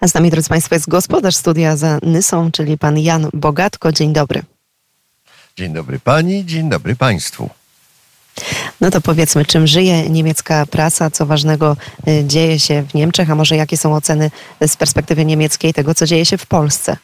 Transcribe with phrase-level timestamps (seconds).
[0.00, 3.92] A z nami, drodzy Państwo, jest gospodarz studia za Nysą, czyli pan Jan Bogatko.
[3.92, 4.42] Dzień dobry.
[5.56, 7.50] Dzień dobry pani, dzień dobry państwu.
[8.80, 11.76] No to powiedzmy, czym żyje niemiecka prasa, co ważnego
[12.08, 14.30] y, dzieje się w Niemczech, a może jakie są oceny
[14.66, 16.96] z perspektywy niemieckiej tego, co dzieje się w Polsce?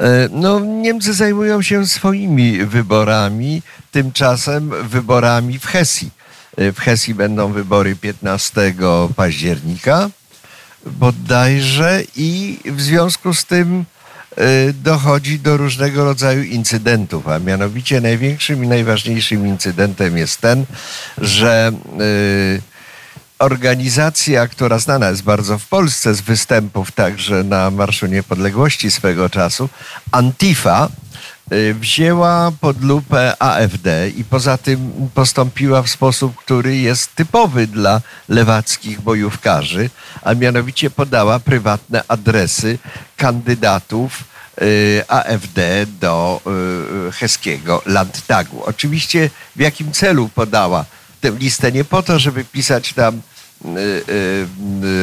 [0.00, 3.62] E, No, Niemcy zajmują się swoimi wyborami,
[3.92, 6.10] tymczasem wyborami w Hesji.
[6.56, 8.74] E, W Hesji będą wybory 15
[9.16, 10.10] października
[10.86, 13.84] bodajże i w związku z tym
[14.36, 20.64] e, dochodzi do różnego rodzaju incydentów, a mianowicie największym i najważniejszym incydentem jest ten,
[21.18, 22.78] że e,
[23.38, 29.68] organizacja, która znana jest bardzo w Polsce z występów także na Marszu Niepodległości swego czasu,
[30.12, 31.07] Antifa, y,
[31.74, 39.00] wzięła pod lupę AfD i poza tym postąpiła w sposób, który jest typowy dla lewackich
[39.00, 39.90] bojówkarzy,
[40.22, 42.78] a mianowicie podała prywatne adresy
[43.16, 44.24] kandydatów
[44.62, 46.40] y, AfD do
[47.08, 48.64] y, heskiego Landtagu.
[48.64, 50.84] Oczywiście w jakim celu podała
[51.20, 53.37] tę listę nie po to, żeby pisać tam y, y, y,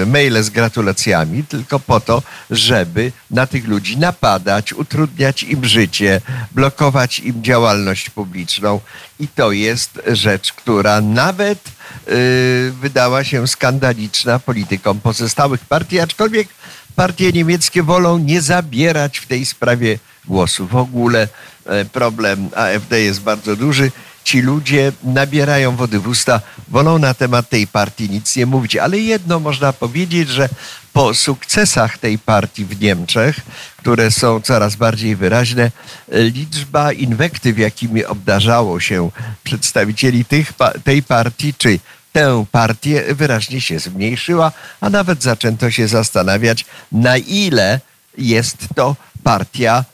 [0.06, 7.20] maile z gratulacjami, tylko po to, żeby na tych ludzi napadać, utrudniać im życie, blokować
[7.20, 8.80] im działalność publiczną.
[9.20, 11.60] I to jest rzecz, która nawet
[12.08, 16.48] y, wydała się skandaliczna politykom pozostałych partii, aczkolwiek
[16.96, 20.68] partie niemieckie wolą nie zabierać w tej sprawie głosu.
[20.68, 21.28] W ogóle
[21.66, 23.92] e, problem AfD jest bardzo duży.
[24.26, 28.76] Ci ludzie nabierają wody w usta, wolą na temat tej partii nic nie mówić.
[28.76, 30.50] Ale jedno można powiedzieć, że
[30.94, 33.40] po sukcesach tej partii w Niemczech,
[33.78, 35.72] które są coraz bardziej wyraźne,
[36.12, 39.10] liczba inwektyw, jakimi obdarzało się
[39.44, 40.54] przedstawicieli tych,
[40.84, 41.80] tej partii, czy
[42.14, 47.80] tę partię wyraźnie się zmniejszyła, a nawet zaczęto się zastanawiać, na ile
[48.18, 49.86] jest to partia,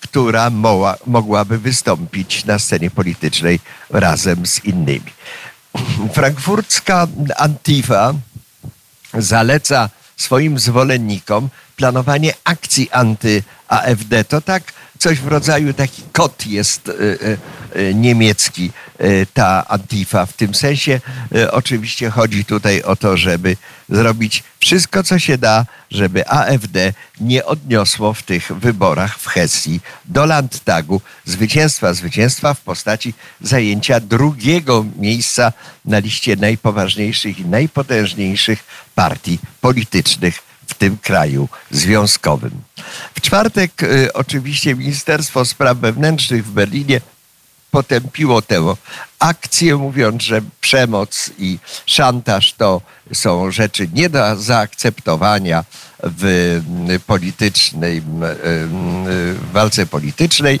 [0.00, 3.60] która moła, mogłaby wystąpić na scenie politycznej
[3.90, 5.12] razem z innymi.
[6.14, 8.14] Frankfurcka Antifa
[9.14, 14.24] zaleca swoim zwolennikom planowanie akcji anty-AfD.
[14.28, 17.38] To tak coś w rodzaju taki kot jest y, y,
[17.80, 18.70] y, niemiecki,
[19.00, 20.26] y, ta Antifa.
[20.26, 21.00] W tym sensie
[21.36, 23.56] y, oczywiście chodzi tutaj o to, żeby
[23.88, 30.26] zrobić wszystko, co się da, żeby AfD nie odniosło w tych wyborach w Hesji do
[30.26, 35.52] Landtagu zwycięstwa, zwycięstwa w postaci zajęcia drugiego miejsca
[35.84, 38.64] na liście najpoważniejszych i najpotężniejszych
[38.94, 42.50] partii politycznych w tym kraju związkowym.
[43.14, 47.00] W czwartek y, oczywiście Ministerstwo Spraw Wewnętrznych w Berlinie
[47.74, 48.74] potępiło tę
[49.18, 52.80] akcję, mówiąc, że przemoc i szantaż to
[53.12, 55.64] są rzeczy nie do zaakceptowania
[56.02, 56.24] w
[56.90, 58.04] y, politycznej, y, y,
[59.34, 60.60] w walce politycznej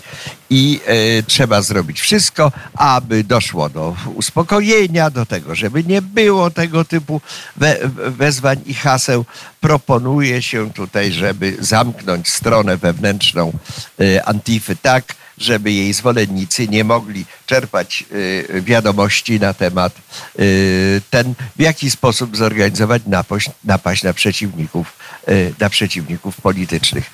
[0.50, 0.80] i
[1.18, 7.20] y, trzeba zrobić wszystko, aby doszło do uspokojenia, do tego, żeby nie było tego typu
[7.56, 7.78] we,
[8.10, 9.24] wezwań i haseł.
[9.60, 13.52] Proponuje się tutaj, żeby zamknąć stronę wewnętrzną
[14.00, 15.04] y, Antify tak,
[15.38, 19.92] żeby jej zwolennicy nie mogli czerpać y, wiadomości na temat
[20.38, 27.10] y, ten, w jaki sposób zorganizować napaść, napaść na przeciwników, y, na przeciwników politycznych.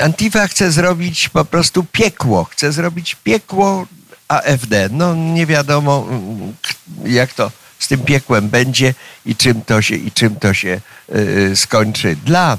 [0.00, 3.86] Antifa chce zrobić po prostu piekło, chce zrobić piekło
[4.28, 4.88] AfD.
[4.90, 6.54] No nie wiadomo mm,
[7.04, 8.94] jak to z tym piekłem będzie
[9.26, 10.80] i czym to się, i czym to się
[11.54, 12.58] skończy dla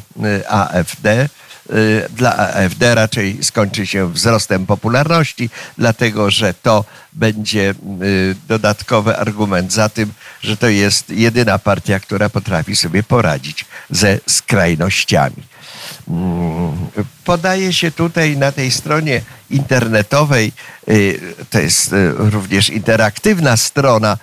[0.49, 1.29] AfD.
[1.73, 9.73] Y, Dla AfD raczej skończy się wzrostem popularności, dlatego że to będzie y, dodatkowy argument
[9.73, 15.43] za tym, że to jest jedyna partia, która potrafi sobie poradzić ze skrajnościami.
[16.07, 16.87] Mm,
[17.23, 20.51] Podaje się tutaj na tej stronie internetowej,
[20.89, 24.17] y, to jest również interaktywna strona,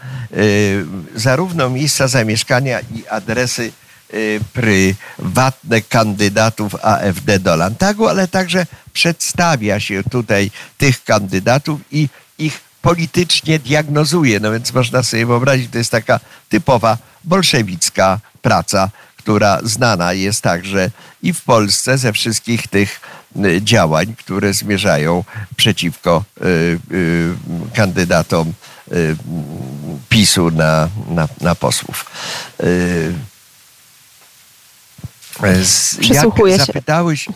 [1.14, 3.72] zarówno miejsca zamieszkania i adresy
[4.14, 12.60] y, prywatne kandydatów AfD do Landtagu, ale także przedstawia się tutaj tych kandydatów i ich
[12.82, 14.40] politycznie diagnozuje.
[14.40, 20.90] No więc można sobie wyobrazić, to jest taka typowa bolszewicka praca, która znana jest także
[21.22, 23.00] i w Polsce ze wszystkich tych
[23.36, 25.24] y, działań, które zmierzają
[25.56, 26.78] przeciwko y,
[27.74, 28.52] kandydatom
[30.08, 32.06] PiSu na, na, na posłów.
[35.64, 36.66] Z- Przysłuchuję jak się.
[36.66, 37.26] zapytałeś,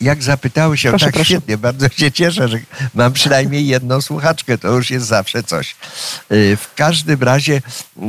[0.00, 1.24] jak zapytałeś się, Proszę, tak proszę.
[1.34, 2.58] świetnie, bardzo się cieszę, że
[2.94, 5.76] mam przynajmniej jedną słuchaczkę, to już jest zawsze coś.
[6.32, 7.62] Y, W każdym razie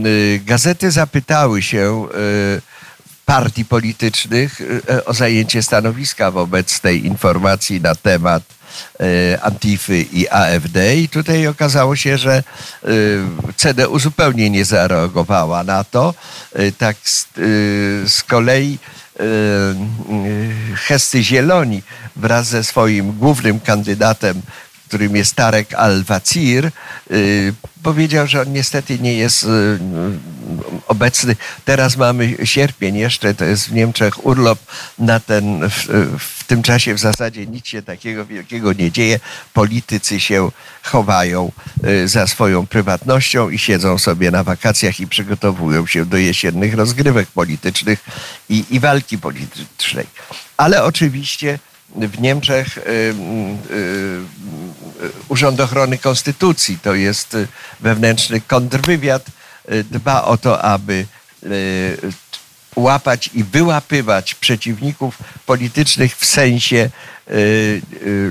[0.05, 2.07] y, gazety zapytały się
[2.57, 2.61] y,
[3.29, 4.61] partii politycznych
[5.05, 8.43] o zajęcie stanowiska wobec tej informacji na temat
[9.41, 12.43] Antify i AfD i tutaj okazało się, że
[13.55, 16.13] CDU zupełnie nie zareagowała na to.
[16.77, 16.97] Tak
[18.05, 18.77] z kolei
[20.75, 21.83] Hesty Zieloni
[22.15, 24.41] wraz ze swoim głównym kandydatem
[24.89, 26.71] którym jest Tarek Al-Wazir,
[27.11, 27.53] y,
[27.83, 29.47] powiedział, że on niestety nie jest y,
[30.87, 31.35] obecny.
[31.65, 34.59] Teraz mamy sierpień jeszcze, to jest w Niemczech urlop
[34.99, 35.87] na ten, w,
[36.19, 39.19] w tym czasie w zasadzie nic się takiego wielkiego nie dzieje.
[39.53, 40.51] Politycy się
[40.83, 41.51] chowają
[41.87, 47.27] y, za swoją prywatnością i siedzą sobie na wakacjach i przygotowują się do jesiennych rozgrywek
[47.27, 47.99] politycznych
[48.49, 50.05] i, i walki politycznej.
[50.57, 51.59] Ale oczywiście
[51.95, 57.37] w Niemczech y, y, y, Urząd Ochrony Konstytucji, to jest
[57.79, 59.25] wewnętrzny kontrwywiad,
[59.91, 61.05] dba o to, aby
[62.75, 66.89] łapać i wyłapywać przeciwników politycznych w sensie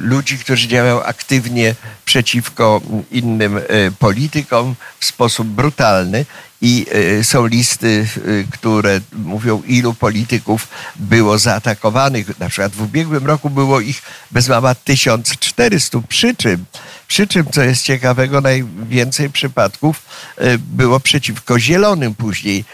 [0.01, 1.75] ludzi, którzy działają aktywnie
[2.05, 3.61] przeciwko innym
[3.99, 6.27] politykom w sposób brutalny
[6.63, 12.39] i e, są listy, e, które mówią, ilu polityków było zaatakowanych.
[12.39, 16.65] Na przykład w ubiegłym roku było ich bez mama 1400, przy czym,
[17.09, 20.03] przy czym, co jest ciekawego, najwięcej przypadków
[20.37, 22.65] e, było przeciwko zielonym, później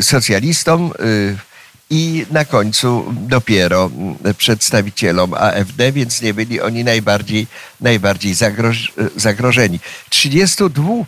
[0.00, 0.92] socjalistom
[1.90, 3.90] i na końcu dopiero
[4.38, 7.46] przedstawicielom AfD, więc nie byli oni najbardziej,
[7.80, 8.34] najbardziej
[9.16, 9.80] zagrożeni.
[10.10, 11.04] 32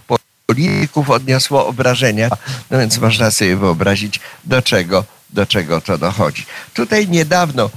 [0.48, 2.28] polityków odniosło obrażenia,
[2.70, 6.46] no więc można sobie wyobrazić, do czego do czego to dochodzi.
[6.74, 7.70] Tutaj niedawno y,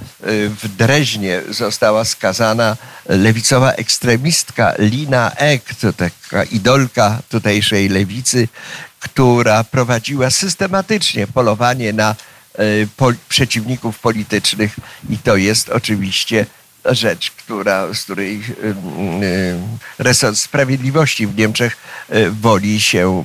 [0.48, 2.76] w Dreźnie została skazana
[3.08, 8.48] lewicowa ekstremistka Lina Ek, to taka idolka tutejszej lewicy,
[9.00, 12.14] która prowadziła systematycznie polowanie na
[12.58, 12.88] y,
[13.28, 14.76] przeciwników politycznych
[15.10, 16.46] i to jest oczywiście
[16.84, 18.74] rzecz, która, z której y,
[19.24, 19.58] y,
[19.98, 21.76] resort sprawiedliwości w Niemczech
[22.14, 23.24] y, woli się,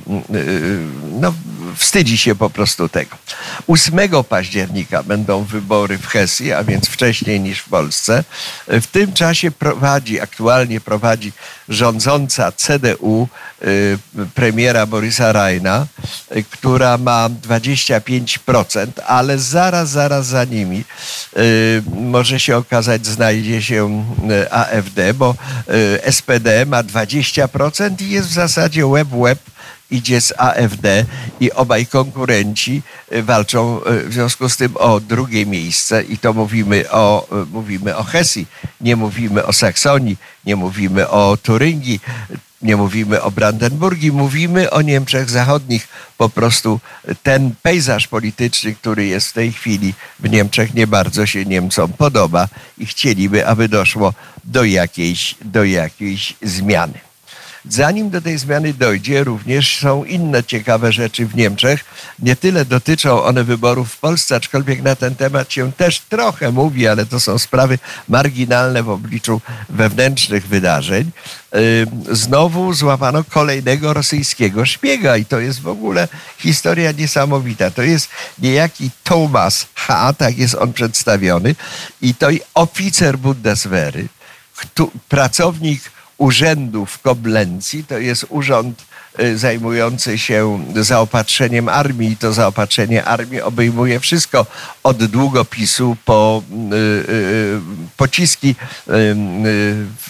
[1.20, 1.34] no,
[1.76, 3.16] wstydzi się po prostu tego.
[3.68, 8.24] 8 października będą wybory w Hesji, a więc wcześniej niż w Polsce.
[8.66, 11.32] W tym czasie prowadzi, aktualnie prowadzi
[11.68, 13.28] rządząca CDU
[14.34, 15.86] premiera Borisa Rajna,
[16.50, 20.84] która ma 25%, ale zaraz, zaraz za nimi
[21.94, 24.04] może się okazać, znajdzie się
[24.50, 25.34] AfD, bo
[26.10, 29.38] SPD ma 20% i jest w zasadzie web-web
[29.90, 31.04] idzie z AfD
[31.40, 36.90] i obaj konkurenci e, walczą w związku z tym o drugie miejsce i to mówimy
[36.90, 38.46] o, mówimy o Hesji,
[38.80, 42.00] nie mówimy o Saksonii, nie mówimy o Turyngii,
[42.62, 45.88] nie mówimy o Brandenburgii, mówimy o Niemczech Zachodnich.
[46.18, 46.80] Po prostu
[47.22, 52.48] ten pejzaż polityczny, który jest w tej chwili w Niemczech, nie bardzo się Niemcom podoba
[52.78, 54.14] i chcieliby, aby doszło
[54.44, 57.07] do jakiejś, do jakiejś zmiany.
[57.68, 61.84] Zanim do tej zmiany dojdzie, również są inne ciekawe rzeczy w Niemczech.
[62.18, 66.88] Nie tyle dotyczą one wyborów w Polsce, aczkolwiek na ten temat się też trochę mówi,
[66.88, 67.78] ale to są sprawy
[68.08, 71.10] marginalne w obliczu wewnętrznych wydarzeń.
[72.10, 76.08] Znowu złapano kolejnego rosyjskiego szpiega i to jest w ogóle
[76.38, 77.70] historia niesamowita.
[77.70, 78.08] To jest
[78.38, 81.54] niejaki Thomas H., tak jest on przedstawiony
[82.02, 84.08] i to oficer Bundeswehry,
[85.08, 85.82] pracownik
[86.18, 87.84] urzędu w Koblencji.
[87.84, 88.84] To jest urząd
[89.34, 92.16] zajmujący się zaopatrzeniem armii.
[92.16, 94.46] To zaopatrzenie armii obejmuje wszystko
[94.82, 97.60] od długopisu po y, y,
[97.96, 98.54] pociski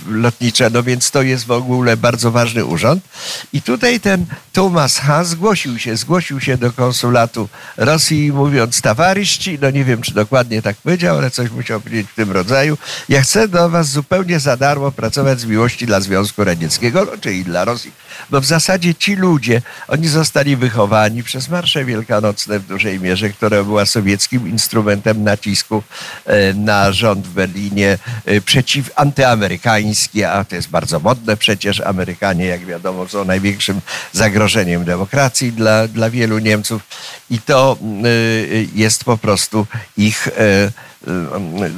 [0.08, 0.70] lotnicze.
[0.70, 3.02] No więc to jest w ogóle bardzo ważny urząd.
[3.52, 5.24] I tutaj ten Thomas H.
[5.24, 10.76] zgłosił się, zgłosił się do konsulatu Rosji mówiąc tawaryści, no nie wiem czy dokładnie tak
[10.76, 12.78] powiedział, ale coś musiał powiedzieć w tym rodzaju.
[13.08, 17.44] Ja chcę do was zupełnie za darmo pracować z miłości dla Związku Radzieckiego, no, czyli
[17.44, 17.92] dla Rosji.
[18.30, 23.64] Bo w zasadzie ci ludzie, oni zostali wychowani przez Marsze Wielkanocne w dużej mierze, która
[23.64, 25.82] była sowieckim instrumentem nacisku
[26.26, 31.80] e, na rząd w Berlinie e, przeciw antyamerykański, a to jest bardzo modne przecież.
[31.80, 33.80] Amerykanie, jak wiadomo, są największym
[34.12, 36.82] zagrożeniem demokracji dla, dla wielu Niemców
[37.30, 38.08] i to e,
[38.74, 40.28] jest po prostu ich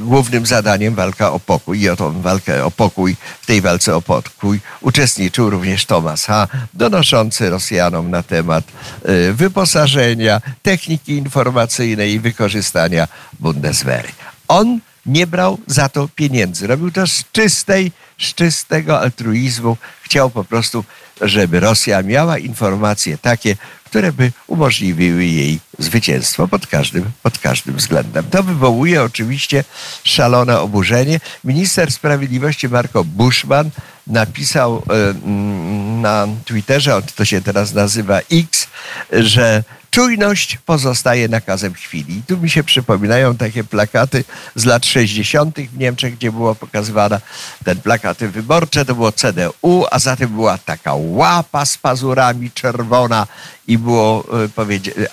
[0.00, 4.02] głównym zadaniem walka o pokój i o tą walkę o pokój, w tej walce o
[4.02, 6.48] pokój uczestniczył również Thomas H.,
[7.50, 8.64] Rosjanom na temat
[9.32, 13.08] wyposażenia, techniki informacyjnej i wykorzystania
[13.40, 14.08] Bundeswehry.
[14.48, 16.66] On nie brał za to pieniędzy.
[16.66, 19.76] Robił to z czystej, z czystego altruizmu.
[20.02, 20.84] Chciał po prostu
[21.20, 28.24] żeby Rosja miała informacje takie, które by umożliwiły jej zwycięstwo pod każdym, pod każdym względem.
[28.30, 29.64] To wywołuje oczywiście
[30.04, 31.20] szalone oburzenie.
[31.44, 33.70] Minister Sprawiedliwości Marco Bushman
[34.06, 35.14] napisał e,
[36.00, 38.59] na Twitterze, to się teraz nazywa X,
[39.12, 42.18] że Czujność pozostaje nakazem chwili.
[42.18, 45.58] I tu mi się przypominają takie plakaty z lat 60.
[45.58, 47.20] w Niemczech, gdzie było pokazywane
[47.64, 53.26] ten plakaty wyborcze, to było CDU, a zatem była taka łapa z pazurami czerwona
[53.66, 54.24] i było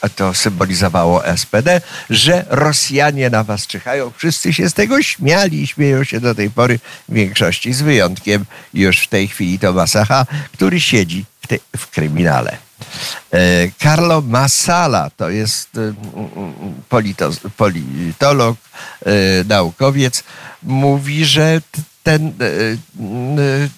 [0.02, 4.12] e, to symbolizowało SPD, że Rosjanie na was czyhają.
[4.18, 8.46] Wszyscy się z tego śmiali i śmieją się do tej pory w większości, z wyjątkiem
[8.74, 12.67] już w tej chwili Tomasa H., który siedzi w, te, w kryminale.
[13.34, 15.94] E, Carlo Massala to jest e,
[17.58, 18.58] politolog,
[19.06, 19.12] e,
[19.44, 20.24] naukowiec,
[20.64, 21.62] mówi, że
[22.04, 22.34] ten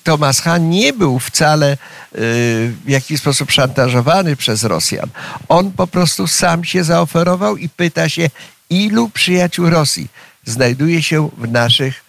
[0.04, 1.78] Thomas Hahn nie był wcale
[2.12, 5.10] w jakiś sposób szantażowany przez Rosjan.
[5.48, 8.30] On po prostu sam się zaoferował i pyta się,
[8.70, 10.08] ilu przyjaciół Rosji
[10.46, 12.09] znajduje się w naszych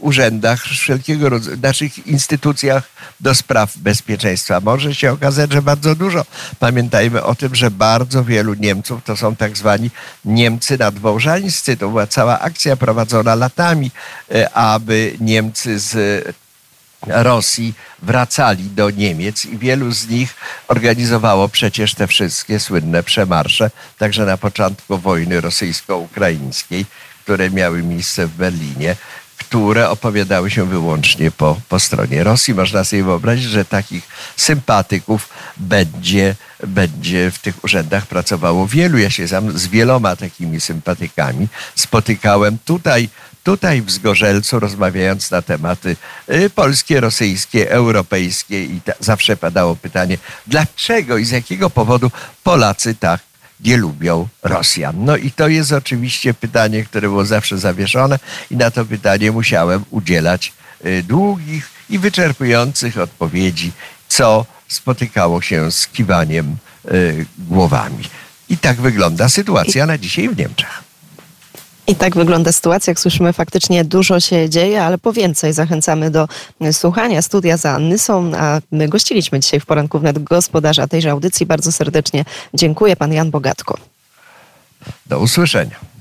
[0.00, 4.60] urzędach, wszelkiego rodzaju, naszych instytucjach do spraw bezpieczeństwa.
[4.60, 6.24] Może się okazać, że bardzo dużo.
[6.58, 9.90] Pamiętajmy o tym, że bardzo wielu Niemców to są tak zwani
[10.24, 11.76] Niemcy nadwołżańscy.
[11.76, 13.90] To była cała akcja prowadzona latami,
[14.34, 15.94] y, aby Niemcy z
[17.06, 20.34] Rosji wracali do Niemiec i wielu z nich
[20.68, 26.86] organizowało przecież te wszystkie słynne przemarsze, także na początku wojny rosyjsko-ukraińskiej,
[27.22, 28.96] które miały miejsce w Berlinie
[29.54, 32.54] które opowiadały się wyłącznie po, po stronie Rosji.
[32.54, 38.98] Można sobie wyobrazić, że takich sympatyków będzie, będzie w tych urzędach pracowało wielu.
[38.98, 43.08] Ja się sam z wieloma takimi sympatykami spotykałem tutaj,
[43.44, 45.96] tutaj w Zgorzelcu, rozmawiając na tematy
[46.30, 52.10] y, polskie, rosyjskie, europejskie i ta, zawsze padało pytanie, dlaczego i z jakiego powodu
[52.42, 53.20] Polacy tak
[53.64, 55.04] nie lubią Rosjan.
[55.04, 58.18] No i to jest oczywiście pytanie, które było zawsze zawieszone
[58.50, 60.52] i na to pytanie musiałem udzielać
[60.86, 63.72] y, długich i wyczerpujących odpowiedzi,
[64.08, 66.56] co spotykało się z kiwaniem
[66.92, 68.04] y, głowami.
[68.48, 70.83] I tak wygląda sytuacja na dzisiaj w Niemczech.
[71.86, 72.90] I tak wygląda sytuacja.
[72.90, 76.28] Jak słyszymy, faktycznie dużo się dzieje, ale po więcej zachęcamy do
[76.72, 77.22] słuchania.
[77.22, 81.46] Studia za Nysą, a my gościliśmy dzisiaj w poranku wnet gospodarza tejże audycji.
[81.46, 82.24] Bardzo serdecznie
[82.54, 82.96] dziękuję.
[82.96, 83.78] Pan Jan Bogatko.
[85.06, 85.93] Do usłyszenia.